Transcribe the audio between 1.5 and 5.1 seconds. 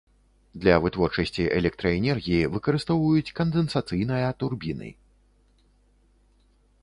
электраэнергіі выкарыстоўваюць кандэнсацыйная турбіны.